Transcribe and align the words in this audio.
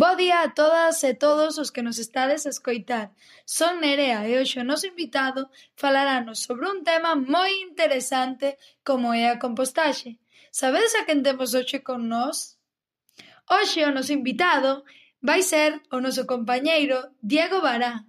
Bo 0.00 0.14
día 0.14 0.42
a 0.42 0.54
todas 0.54 1.02
e 1.02 1.12
todos 1.18 1.58
os 1.58 1.72
que 1.74 1.82
nos 1.82 1.98
estades 1.98 2.46
a 2.46 2.54
escoitar. 2.54 3.10
Son 3.42 3.82
Nerea 3.82 4.22
e 4.30 4.38
hoxe 4.38 4.62
o 4.62 4.68
noso 4.70 4.86
invitado 4.86 5.50
falaranos 5.74 6.38
sobre 6.46 6.70
un 6.70 6.86
tema 6.86 7.18
moi 7.18 7.50
interesante 7.66 8.62
como 8.86 9.10
é 9.10 9.26
a 9.26 9.42
compostaxe. 9.42 10.22
Sabedes 10.54 10.94
a 10.94 11.02
quen 11.02 11.26
temos 11.26 11.50
hoxe 11.58 11.82
con 11.82 12.06
nós? 12.06 12.62
Hoxe 13.50 13.82
o 13.82 13.90
noso 13.90 14.14
invitado 14.14 14.86
vai 15.18 15.42
ser 15.42 15.82
o 15.90 15.98
noso 15.98 16.30
compañeiro 16.30 16.98
Diego 17.18 17.58
Bará. 17.58 18.06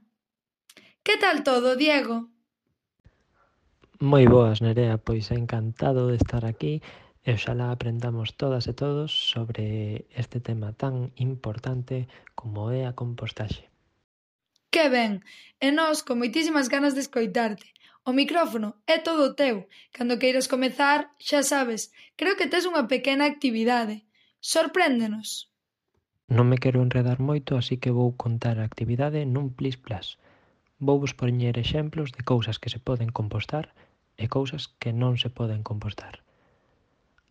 Que 1.01 1.17
tal 1.17 1.41
todo, 1.41 1.73
Diego? 1.73 2.29
Moi 3.97 4.29
boas, 4.29 4.61
Nerea, 4.61 5.01
pois 5.01 5.33
encantado 5.33 6.13
de 6.13 6.21
estar 6.21 6.45
aquí 6.45 6.85
E 7.29 7.37
oxalá 7.37 7.69
aprendamos 7.69 8.33
todas 8.41 8.65
e 8.65 8.73
todos 8.73 9.11
sobre 9.13 9.65
este 10.17 10.41
tema 10.47 10.73
tan 10.73 11.13
importante 11.13 12.09
como 12.33 12.73
é 12.73 12.89
a 12.89 12.97
compostaxe. 13.01 13.69
Que 14.73 14.89
ben! 14.89 15.13
E 15.61 15.69
nós 15.69 16.01
con 16.01 16.17
moitísimas 16.17 16.73
ganas 16.73 16.97
de 16.97 17.05
escoitarte. 17.05 17.69
O 18.09 18.17
micrófono 18.17 18.69
é 18.89 18.97
todo 18.97 19.37
teu. 19.37 19.69
Cando 19.93 20.17
queiras 20.17 20.49
comezar, 20.53 21.13
xa 21.27 21.45
sabes, 21.45 21.93
creo 22.17 22.33
que 22.33 22.49
tes 22.49 22.65
unha 22.65 22.89
pequena 22.89 23.29
actividade. 23.29 23.95
Sorpréndenos. 24.41 25.53
Non 26.33 26.49
me 26.49 26.57
quero 26.57 26.81
enredar 26.81 27.21
moito, 27.21 27.51
así 27.61 27.77
que 27.77 27.93
vou 27.93 28.09
contar 28.23 28.57
a 28.57 28.65
actividade 28.65 29.21
nun 29.29 29.53
plis 29.53 29.77
plas. 29.77 30.17
Vou 30.81 30.97
vos 30.97 31.13
poñer 31.13 31.61
exemplos 31.61 32.09
de 32.09 32.25
cousas 32.25 32.57
que 32.57 32.73
se 32.73 32.81
poden 32.81 33.13
compostar 33.13 33.65
e 34.17 34.25
cousas 34.25 34.63
que 34.81 34.89
non 35.01 35.13
se 35.21 35.29
poden 35.29 35.61
compostar. 35.61 36.25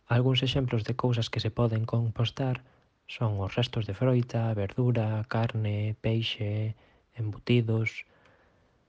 Algúns 0.09 0.41
exemplos 0.41 0.81
de 0.83 0.97
cousas 0.97 1.29
que 1.29 1.39
se 1.39 1.53
poden 1.53 1.85
compostar 1.85 2.65
son 3.05 3.37
os 3.45 3.53
restos 3.53 3.85
de 3.85 3.93
froita, 3.93 4.49
verdura, 4.57 5.21
carne, 5.29 5.93
peixe, 6.01 6.73
embutidos, 7.13 8.09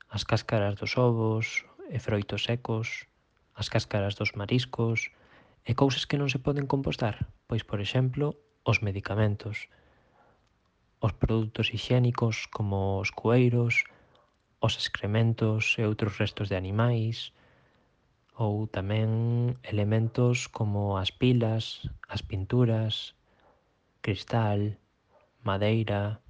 as 0.08 0.24
cáscaras 0.24 0.80
dos 0.80 0.96
ovos 0.96 1.68
e 1.92 2.00
froitos 2.00 2.48
secos, 2.48 3.04
as 3.52 3.68
cáscaras 3.68 4.16
dos 4.16 4.32
mariscos 4.32 5.12
e 5.68 5.76
cousas 5.76 6.08
que 6.08 6.16
non 6.16 6.32
se 6.32 6.40
poden 6.40 6.64
compostar, 6.64 7.28
pois, 7.44 7.68
por 7.68 7.84
exemplo, 7.84 8.32
os 8.64 8.80
medicamentos, 8.80 9.68
os 11.04 11.12
produtos 11.12 11.68
higiénicos 11.68 12.48
como 12.48 12.96
os 12.96 13.12
cueiros, 13.12 13.84
os 14.56 14.72
excrementos 14.80 15.76
e 15.76 15.84
outros 15.84 16.16
restos 16.16 16.48
de 16.48 16.56
animais, 16.56 17.36
ou 18.40 18.64
tamén 18.72 19.52
elementos 19.60 20.48
como 20.48 20.96
as 20.96 21.12
pilas, 21.12 21.84
as 22.08 22.24
pinturas, 22.24 23.12
cristal, 24.00 24.80
madeira... 25.44 26.24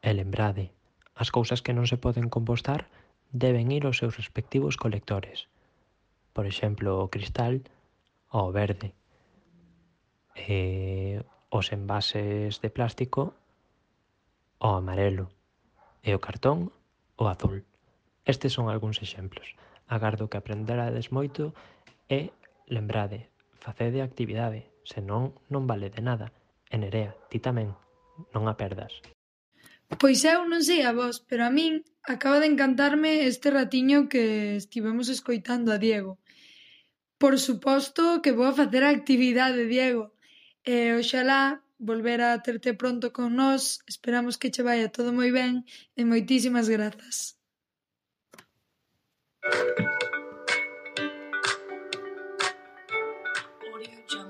E 0.00 0.10
lembrade, 0.16 0.72
as 1.12 1.28
cousas 1.28 1.60
que 1.60 1.76
non 1.76 1.84
se 1.84 2.00
poden 2.00 2.32
compostar 2.32 2.88
deben 3.28 3.68
ir 3.68 3.84
aos 3.84 4.00
seus 4.00 4.16
respectivos 4.16 4.80
colectores. 4.80 5.52
Por 6.32 6.48
exemplo, 6.48 6.96
o 6.96 7.12
cristal 7.12 7.60
ao 8.32 8.48
verde. 8.48 8.96
E 10.32 11.20
os 11.52 11.76
envases 11.76 12.56
de 12.64 12.72
plástico 12.72 13.36
ao 14.64 14.80
amarelo 14.80 15.28
e 16.00 16.16
o 16.16 16.22
cartón 16.24 16.72
ao 17.20 17.28
azul. 17.28 17.68
Estes 18.24 18.56
son 18.56 18.72
algúns 18.72 19.04
exemplos. 19.04 19.52
Agardo 19.88 20.28
que 20.28 20.36
aprenderades 20.36 21.08
moito 21.10 21.56
e, 22.08 22.30
lembrade, 22.68 23.32
facede 23.64 24.04
actividade, 24.04 24.68
senón 24.84 25.32
non 25.52 25.64
vale 25.64 25.88
de 25.88 26.04
nada. 26.04 26.28
E 26.68 26.76
Nerea, 26.76 27.16
ti 27.32 27.40
tamén, 27.40 27.72
non 28.36 28.44
a 28.46 28.54
perdas. 28.60 28.92
Pois 29.96 30.20
eu 30.28 30.44
non 30.44 30.60
sei 30.60 30.84
a 30.84 30.92
vos, 30.92 31.16
pero 31.24 31.48
a 31.48 31.50
min 31.50 31.80
acaba 32.04 32.36
de 32.40 32.48
encantarme 32.52 33.24
este 33.24 33.48
ratiño 33.48 34.12
que 34.12 34.24
estivemos 34.60 35.08
escoitando 35.08 35.72
a 35.72 35.80
Diego. 35.80 36.20
Por 37.16 37.40
suposto 37.40 38.20
que 38.22 38.36
vou 38.36 38.46
a 38.48 38.58
facer 38.60 38.84
a 38.84 38.92
actividade, 38.92 39.64
Diego. 39.64 40.12
E 40.60 40.92
oxalá 41.00 41.64
volver 41.78 42.20
a 42.20 42.36
terte 42.44 42.74
pronto 42.74 43.06
con 43.16 43.32
nós. 43.40 43.80
Esperamos 43.88 44.36
que 44.36 44.52
che 44.52 44.62
vaya 44.68 44.92
todo 44.92 45.10
moi 45.16 45.32
ben 45.32 45.64
e 45.96 46.02
moitísimas 46.04 46.68
grazas. 46.68 47.37
Audio 49.44 49.62
Jungle. 54.08 54.27